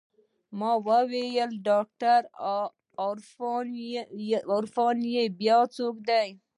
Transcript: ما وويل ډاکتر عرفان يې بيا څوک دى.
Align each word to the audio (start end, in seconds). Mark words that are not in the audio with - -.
ما 0.59 0.71
وويل 0.87 1.51
ډاکتر 1.67 2.19
عرفان 4.61 4.97
يې 5.15 5.23
بيا 5.39 5.59
څوک 5.77 5.95
دى. 6.09 6.27